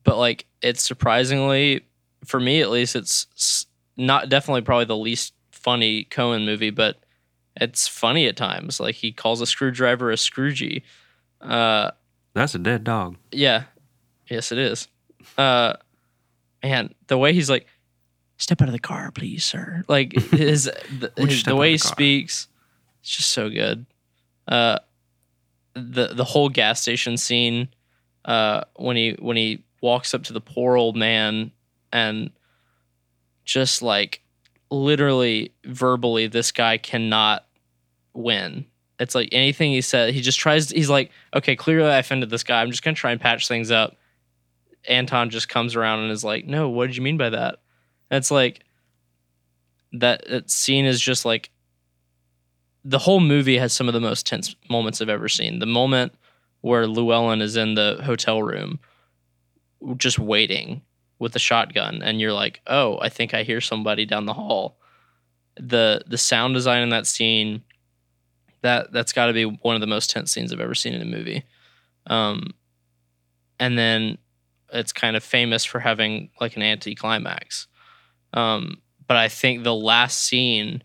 [0.04, 1.86] but like it's surprisingly,
[2.26, 3.66] for me at least, it's
[3.98, 7.04] not definitely probably the least funny Coen movie, but
[7.56, 8.80] it's funny at times.
[8.80, 10.84] Like he calls a screwdriver a scroogey.
[11.42, 11.92] Uh,
[12.34, 13.18] That's a dead dog.
[13.32, 13.64] yeah,
[14.30, 14.88] yes, it is.
[15.38, 15.74] Uh,
[16.64, 17.68] man, the way he's like,
[18.38, 20.66] "Step out of the car, please, sir." Like his
[21.00, 21.92] the, his, the way he car?
[21.92, 22.48] speaks,
[23.02, 23.86] it's just so good.
[24.48, 24.80] Uh,
[25.74, 27.70] the the whole gas station scene,
[28.26, 31.52] uh, when he when he walks up to the poor old man
[31.94, 32.32] and
[33.46, 34.22] just like
[34.72, 37.46] literally verbally, this guy cannot
[38.14, 38.66] win.
[39.00, 40.70] It's like anything he said, he just tries.
[40.70, 42.62] He's like, okay, clearly I offended this guy.
[42.62, 43.96] I'm just gonna try and patch things up.
[44.88, 47.60] Anton just comes around and is like, no, what did you mean by that?
[48.12, 48.64] And it's like
[49.94, 51.50] that, that scene is just like
[52.84, 55.60] the whole movie has some of the most tense moments I've ever seen.
[55.60, 56.14] The moment
[56.62, 58.80] where Llewellyn is in the hotel room,
[59.98, 60.82] just waiting
[61.20, 64.78] with the shotgun, and you're like, oh, I think I hear somebody down the hall.
[65.58, 67.64] The the sound design in that scene,
[68.62, 71.02] that that's got to be one of the most tense scenes I've ever seen in
[71.02, 71.44] a movie.
[72.08, 72.54] Um,
[73.60, 74.18] and then
[74.72, 77.68] it's kind of famous for having like an anticlimax.
[78.34, 80.84] Um, but I think the last scene,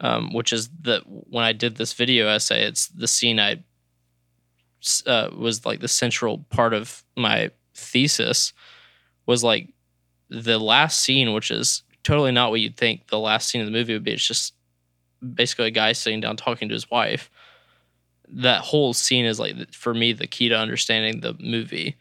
[0.00, 3.64] um, which is the when I did this video essay, it's the scene I
[5.06, 8.52] uh, was like the central part of my thesis
[9.26, 9.68] was like
[10.28, 13.72] the last scene, which is totally not what you'd think the last scene of the
[13.72, 14.12] movie would be.
[14.12, 14.54] It's just
[15.34, 17.30] basically a guy sitting down talking to his wife.
[18.28, 21.96] That whole scene is like for me the key to understanding the movie.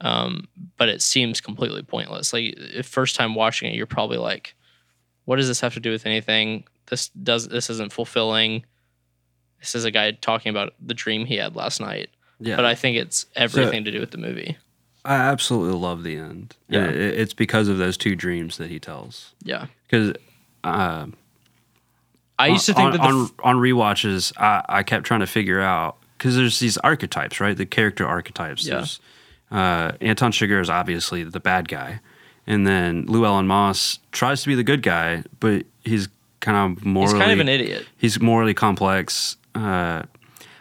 [0.00, 2.32] Um, but it seems completely pointless.
[2.32, 4.54] Like if first time watching it, you're probably like,
[5.24, 6.64] "What does this have to do with anything?
[6.86, 8.64] This does this isn't fulfilling."
[9.58, 12.10] This is a guy talking about the dream he had last night.
[12.38, 12.54] Yeah.
[12.54, 14.56] But I think it's everything to do with the movie.
[15.08, 16.54] I absolutely love the end.
[16.68, 16.84] Yeah.
[16.84, 19.34] It, it's because of those two dreams that he tells.
[19.42, 19.66] Yeah.
[19.86, 20.14] Because
[20.62, 21.06] uh,
[22.38, 25.26] I used to think on, that on, f- on rewatches, I, I kept trying to
[25.26, 27.56] figure out because there's these archetypes, right?
[27.56, 28.66] The character archetypes.
[28.66, 28.76] Yeah.
[28.76, 29.00] There's,
[29.50, 32.00] uh, Anton Chigurh is obviously the bad guy,
[32.46, 36.08] and then Llewellyn Moss tries to be the good guy, but he's
[36.40, 37.86] kind of morally he's kind of an idiot.
[37.96, 39.38] he's morally complex.
[39.54, 40.02] Uh,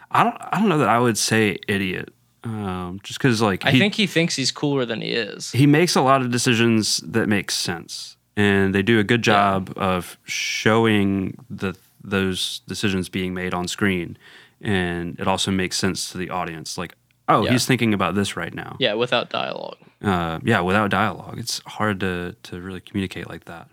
[0.10, 2.14] I don't I don't know that I would say idiot,
[2.48, 5.52] um, just because like I he- think he thinks he's cooler than he is.
[5.52, 9.74] he makes a lot of decisions that make sense and they do a good job
[9.76, 14.18] of showing the those decisions being made on screen
[14.62, 16.94] and it also makes sense to the audience like
[17.30, 17.52] oh, Yeah.
[17.52, 18.78] he's thinking about this right now.
[18.80, 19.78] Yeah, without dialogue.
[20.02, 23.68] uh, yeah, without dialogue, it's hard to to really communicate like that.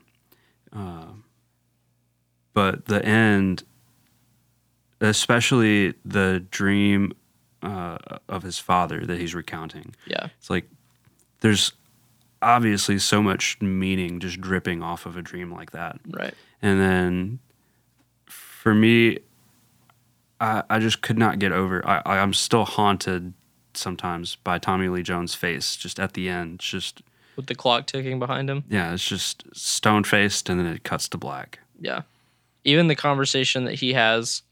[0.73, 1.23] Um,
[2.53, 3.63] but the end,
[5.01, 7.13] especially the dream
[7.65, 7.99] uh,
[8.29, 10.29] of his father that he's recounting, Yeah.
[10.39, 10.69] it's like
[11.41, 11.73] there's
[12.43, 15.99] obviously so much meaning just dripping off of a dream like that.
[16.09, 16.35] Right.
[16.61, 17.39] And then
[18.27, 19.19] for me,
[20.41, 21.87] I, I just could not get over.
[21.89, 23.33] I, I- I'm still haunted
[23.75, 26.61] sometimes by Tommy Lee Jones' face just at the end.
[26.61, 27.03] Just
[27.37, 28.65] With the clock ticking behind him.
[28.69, 31.61] yeah, it's just stone faced, and then it cuts to black.
[31.81, 32.03] Yeah.
[32.65, 34.43] Even the conversation that he has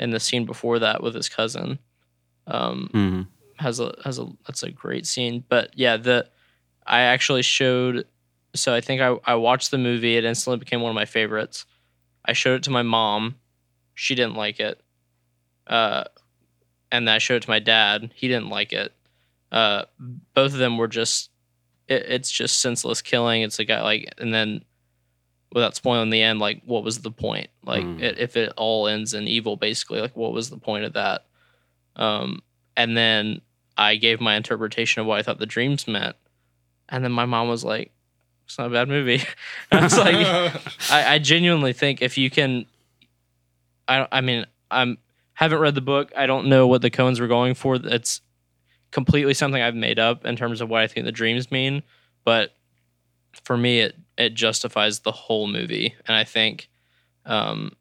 [0.00, 1.78] in the scene before that with his cousin
[2.46, 3.22] um, hmm
[3.58, 5.42] has a has a that's a great scene.
[5.48, 6.28] But yeah, the
[6.86, 8.06] I actually showed
[8.54, 11.64] so I think I, I watched the movie, it instantly became one of my favorites.
[12.24, 13.36] I showed it to my mom.
[13.94, 14.80] She didn't like it.
[15.66, 16.04] Uh
[16.92, 18.10] and then I showed it to my dad.
[18.14, 18.92] He didn't like it.
[19.50, 19.84] Uh
[20.34, 21.30] both of them were just
[21.88, 23.40] it, it's just senseless killing.
[23.42, 24.64] It's a guy like and then
[25.52, 27.48] without spoiling the end, like what was the point?
[27.64, 28.02] Like Mm.
[28.02, 31.24] it, if it all ends in evil, basically, like what was the point of that?
[31.96, 32.42] Um,
[32.76, 33.40] and then
[33.76, 36.16] I gave my interpretation of what I thought the dreams meant,
[36.88, 37.92] and then my mom was like,
[38.44, 39.22] "It's not a bad movie."
[39.72, 40.14] I was like,
[40.90, 42.66] I, I genuinely think if you can,
[43.88, 44.98] I, I mean I'm
[45.34, 46.12] haven't read the book.
[46.16, 47.76] I don't know what the Coens were going for.
[47.76, 48.20] It's
[48.90, 51.82] completely something I've made up in terms of what I think the dreams mean,
[52.24, 52.54] but
[53.44, 56.70] for me it it justifies the whole movie, and I think,
[57.26, 57.72] um,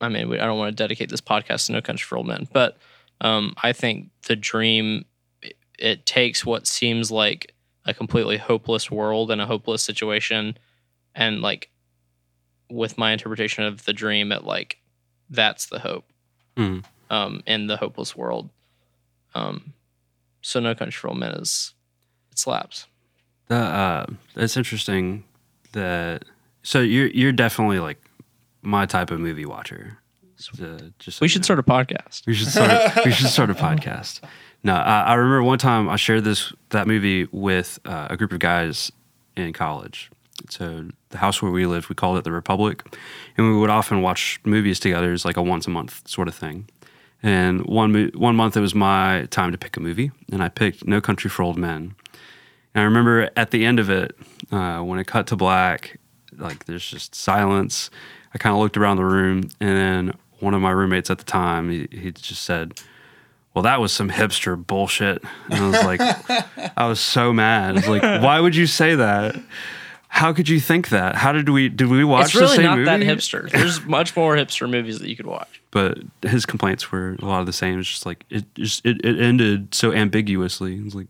[0.00, 2.26] I mean we, I don't want to dedicate this podcast to No Country for Old
[2.26, 2.76] Men, but
[3.20, 5.04] um, I think the dream
[5.42, 7.54] it, it takes what seems like
[7.84, 10.56] a completely hopeless world and a hopeless situation,
[11.14, 11.70] and like
[12.70, 14.78] with my interpretation of the dream, it like
[15.30, 16.04] that's the hope
[16.56, 16.84] Mhm.
[17.10, 18.50] um, in the hopeless world.
[19.34, 19.72] Um,
[20.42, 21.72] so No Country for Old Men is
[22.30, 22.86] it slaps.
[23.48, 25.24] The, uh, it's interesting
[25.72, 26.24] that
[26.62, 27.98] so you're you're definitely like
[28.62, 29.98] my type of movie watcher.
[30.56, 31.44] The- just so We should know.
[31.44, 32.26] start a podcast.
[32.26, 33.04] We should start.
[33.04, 34.20] we should start a podcast.
[34.64, 38.32] No, I, I remember one time I shared this that movie with uh, a group
[38.32, 38.90] of guys
[39.36, 40.10] in college.
[40.50, 42.82] So the house where we lived, we called it the Republic,
[43.36, 46.34] and we would often watch movies together as like a once a month sort of
[46.34, 46.68] thing.
[47.22, 50.84] And one one month it was my time to pick a movie, and I picked
[50.88, 51.94] No Country for Old Men.
[52.74, 54.16] And I remember at the end of it,
[54.50, 56.00] uh, when it cut to black,
[56.36, 57.90] like there's just silence.
[58.34, 59.68] I kind of looked around the room, and
[60.08, 62.80] then one of my roommates at the time, he, he just said,
[63.54, 66.00] "Well, that was some hipster bullshit." And I was like,
[66.76, 67.70] I was so mad.
[67.70, 69.36] I was like, "Why would you say that?
[70.10, 71.16] How could you think that?
[71.16, 73.50] How did we did we watch It's really the same not movie?" that hipster.
[73.50, 75.60] There's much more hipster movies that you could watch.
[75.70, 77.78] But his complaints were a lot of the same.
[77.78, 80.76] It's just like it just it, it ended so ambiguously.
[80.76, 81.08] It was like,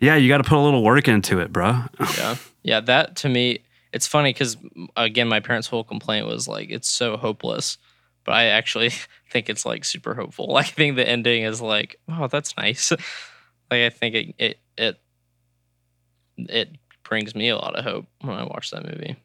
[0.00, 2.80] "Yeah, you got to put a little work into it, bruh." Yeah, yeah.
[2.80, 3.60] That to me,
[3.92, 4.56] it's funny because
[4.96, 7.76] again, my parents' whole complaint was like it's so hopeless,
[8.26, 8.90] but I actually
[9.30, 10.46] think it's like super hopeful.
[10.52, 12.90] Like, I think the ending is like, oh, that's nice.
[13.70, 15.00] like I think it it it
[16.38, 16.70] it
[17.04, 19.16] brings me a lot of hope when I watch that movie.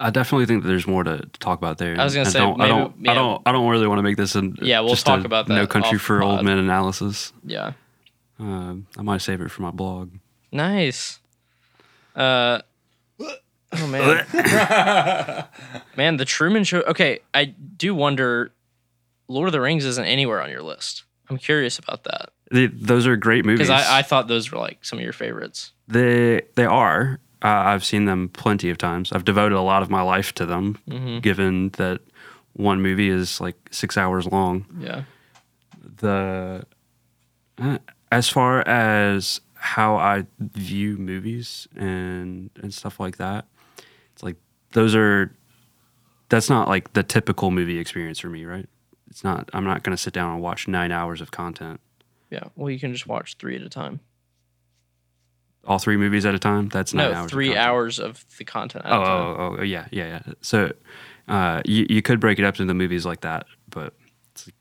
[0.00, 1.98] I definitely think that there's more to, to talk about there.
[1.98, 3.12] I was gonna and say, don't, I don't, yeah.
[3.12, 5.24] I don't, I don't really want to make this an Yeah, we'll just talk a
[5.24, 6.42] about No Country for Old.
[6.42, 7.32] Men analysis.
[7.44, 7.72] Yeah,
[8.40, 10.10] Uh, I might save it for my blog.
[10.50, 11.20] nice.
[12.16, 12.60] Uh,
[13.76, 14.26] oh man,
[15.96, 16.80] man, the Truman Show.
[16.82, 18.52] Okay, I do wonder.
[19.28, 21.04] Lord of the Rings isn't anywhere on your list.
[21.30, 22.30] I'm curious about that.
[22.50, 23.68] They, those are great movies.
[23.68, 25.72] Because I, I thought those were like some of your favorites.
[25.88, 27.18] they they are.
[27.42, 29.12] Uh, I've seen them plenty of times.
[29.12, 30.78] I've devoted a lot of my life to them.
[30.88, 31.18] Mm-hmm.
[31.18, 32.00] Given that
[32.54, 34.66] one movie is like six hours long.
[34.78, 35.02] Yeah.
[36.00, 36.64] the
[37.58, 37.78] uh,
[38.12, 43.46] as far as how I view movies and and stuff like that,
[44.74, 45.34] those are
[46.28, 48.68] that's not like the typical movie experience for me, right?
[49.10, 49.48] It's not.
[49.52, 51.80] I'm not going to sit down and watch nine hours of content,
[52.30, 52.44] Yeah.
[52.56, 54.00] Well, you can just watch three at a time.
[55.66, 56.68] all three movies at a time.
[56.68, 57.30] That's nine No, hours.
[57.30, 57.66] three content.
[57.66, 59.20] hours of the content at Oh, a time.
[59.20, 60.32] oh, oh, oh, yeah, yeah, yeah.
[60.42, 60.72] So
[61.28, 63.94] uh, you you could break it up into movies like that, but
[64.32, 64.54] it's like,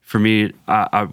[0.00, 1.08] for me, I, I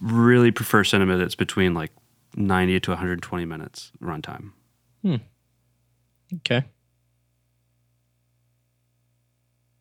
[0.00, 1.90] really prefer cinema that's between like
[2.36, 4.52] 90 to 120 minutes runtime.
[5.02, 5.16] Hmm.
[6.36, 6.64] Okay.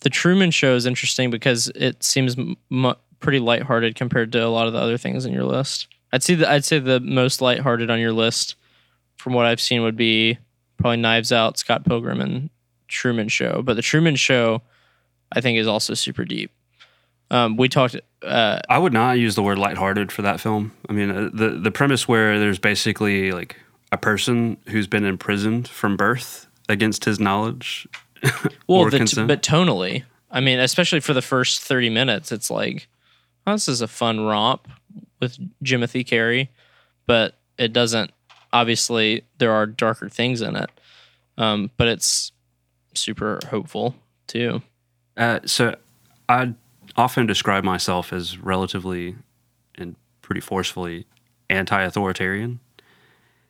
[0.01, 2.35] The Truman Show is interesting because it seems
[2.69, 5.87] mu pretty lighthearted compared to a lot of the other things in your list.
[6.13, 8.55] I'd say the, I'd say the most lighthearted on your list,
[9.17, 10.37] from what I've seen, would be
[10.77, 12.49] probably Knives Out, Scott Pilgrim, and
[12.87, 13.61] Truman Show.
[13.61, 14.61] But the Truman Show,
[15.31, 16.51] I think, is also super deep.
[17.29, 17.97] Um, we talked.
[18.23, 20.71] Uh, I would not use the word lighthearted for that film.
[20.89, 23.55] I mean, uh, the the premise where there's basically like
[23.91, 27.87] a person who's been imprisoned from birth against his knowledge.
[28.67, 32.87] well, the t- but tonally, I mean, especially for the first thirty minutes, it's like,
[33.47, 34.67] oh, this is a fun romp
[35.19, 36.49] with Jimothy Carrey,
[37.05, 38.11] but it doesn't.
[38.51, 40.71] Obviously, there are darker things in it,
[41.37, 42.31] um, but it's
[42.93, 43.95] super hopeful
[44.27, 44.61] too.
[45.17, 45.75] Uh, so
[46.27, 46.53] I
[46.95, 49.15] often describe myself as relatively
[49.77, 51.05] and pretty forcefully
[51.49, 52.59] anti-authoritarian.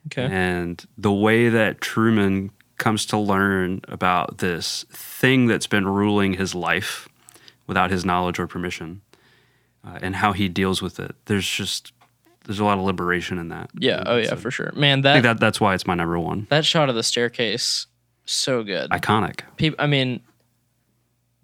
[0.06, 0.26] Okay.
[0.30, 2.50] And the way that Truman
[2.80, 7.08] comes to learn about this thing that's been ruling his life
[7.68, 9.02] without his knowledge or permission,
[9.86, 11.92] uh, and how he deals with it, there's just
[12.46, 13.70] there's a lot of liberation in that.
[13.78, 14.02] Yeah.
[14.04, 14.72] Oh, yeah, So for sure.
[14.74, 16.48] Man, I that think that, that that's why it's my number one.
[16.50, 17.86] That shot of the staircase,
[18.24, 18.90] so good.
[18.90, 19.42] Iconic.
[19.56, 20.20] People, I mean,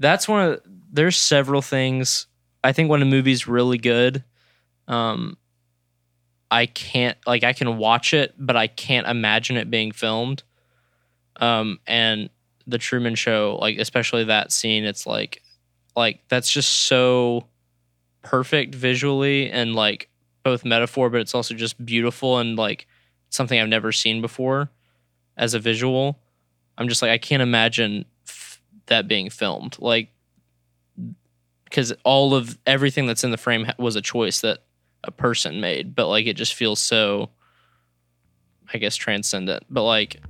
[0.00, 0.60] that's one of.
[0.90, 2.26] There's several things.
[2.64, 4.24] I think when a movie's really good,
[4.88, 5.36] um,
[6.50, 10.42] I can't like I can watch it, but I can't imagine it being filmed.
[11.40, 12.30] Um, and
[12.66, 15.42] the Truman Show, like especially that scene, it's like,
[15.94, 17.46] like that's just so
[18.22, 20.08] perfect visually and like
[20.42, 22.86] both metaphor, but it's also just beautiful and like
[23.30, 24.70] something I've never seen before
[25.36, 26.18] as a visual.
[26.78, 30.10] I'm just like I can't imagine f- that being filmed like
[31.64, 34.60] because all of everything that's in the frame was a choice that
[35.04, 37.30] a person made, but like it just feels so
[38.72, 39.64] I guess transcendent.
[39.70, 40.20] But like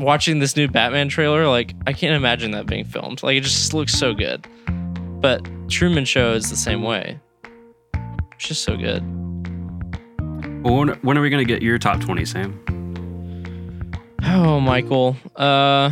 [0.00, 3.22] watching this new Batman trailer, like I can't imagine that being filmed.
[3.22, 4.46] Like it just looks so good.
[5.20, 7.18] But Truman Show is the same way.
[8.32, 9.02] It's just so good.
[10.64, 13.90] Well, when, when are we going to get your top 20, Sam?
[14.24, 15.16] Oh, Michael.
[15.36, 15.90] Uh,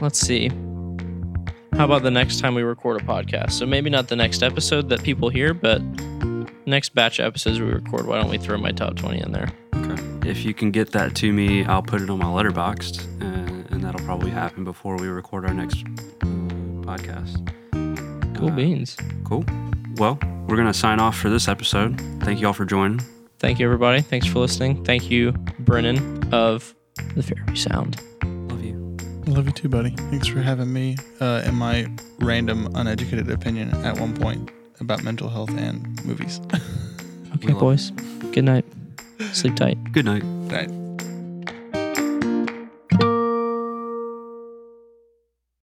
[0.00, 0.48] let's see.
[1.76, 3.52] How about the next time we record a podcast?
[3.52, 5.82] So maybe not the next episode that people hear, but
[6.66, 8.06] next batch of episodes we record.
[8.06, 9.48] Why don't we throw my top twenty in there?
[9.74, 10.28] Okay.
[10.28, 13.43] If you can get that to me, I'll put it on my letterboxd, uh, and
[13.94, 15.84] that'll probably happen before we record our next
[16.22, 16.26] uh,
[16.84, 17.38] podcast.
[18.36, 18.96] Cool Uh, beans.
[19.24, 19.44] Cool.
[19.96, 20.18] Well,
[20.48, 22.00] we're going to sign off for this episode.
[22.22, 23.00] Thank you all for joining.
[23.38, 24.00] Thank you, everybody.
[24.00, 24.84] Thanks for listening.
[24.84, 26.74] Thank you, Brennan of
[27.14, 28.00] the Fairview Sound.
[28.24, 28.96] Love you.
[29.26, 29.90] I love you too, buddy.
[29.90, 31.86] Thanks for having me uh, in my
[32.18, 36.40] random, uneducated opinion at one point about mental health and movies.
[37.36, 37.90] Okay, love boys.
[38.30, 38.64] Good night.
[39.32, 39.76] Sleep tight.
[39.92, 40.22] Good night.
[40.24, 40.70] Right.